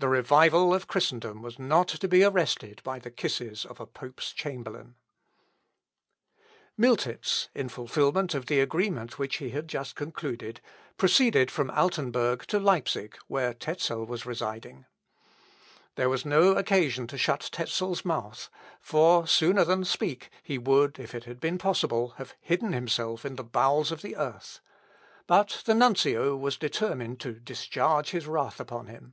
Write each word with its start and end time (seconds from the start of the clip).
The 0.00 0.08
revival 0.08 0.72
of 0.72 0.86
Christendom 0.86 1.42
was 1.42 1.58
not 1.58 1.86
to 1.88 2.08
be 2.08 2.24
arrested 2.24 2.80
by 2.82 2.98
the 2.98 3.10
kisses 3.10 3.66
of 3.66 3.78
a 3.80 3.86
pope's 3.86 4.32
chamberlain. 4.32 4.94
[Sidenote: 6.74 6.76
LUTHER'S 6.78 6.78
LETTER 6.78 6.96
TO 6.96 7.04
THE 7.04 7.12
POPE.] 7.12 7.14
Miltitz, 7.24 7.48
in 7.54 7.68
fulfilment 7.68 8.34
of 8.34 8.46
the 8.46 8.60
agreement 8.60 9.18
which 9.18 9.36
he 9.36 9.50
had 9.50 9.68
just 9.68 9.96
concluded, 9.96 10.62
proceeded 10.96 11.50
from 11.50 11.70
Altenburg 11.72 12.46
to 12.46 12.58
Leipsic, 12.58 13.18
where 13.26 13.52
Tezel 13.52 14.06
was 14.06 14.24
residing. 14.24 14.86
There 15.96 16.08
was 16.08 16.24
no 16.24 16.52
occasion 16.52 17.06
to 17.08 17.18
shut 17.18 17.50
Tezel's 17.52 18.02
mouth, 18.02 18.48
for, 18.80 19.26
sooner 19.26 19.66
than 19.66 19.84
speak, 19.84 20.30
he 20.42 20.56
would, 20.56 20.98
if 20.98 21.14
it 21.14 21.24
had 21.24 21.40
been 21.40 21.58
possible, 21.58 22.14
have 22.16 22.34
hidden 22.40 22.72
himself 22.72 23.26
in 23.26 23.36
the 23.36 23.44
bowels 23.44 23.92
of 23.92 24.00
the 24.00 24.16
earth; 24.16 24.60
but 25.26 25.62
the 25.66 25.74
nuncio 25.74 26.36
was 26.36 26.56
determined 26.56 27.20
to 27.20 27.32
discharge 27.34 28.12
his 28.12 28.26
wrath 28.26 28.58
upon 28.58 28.86
him. 28.86 29.12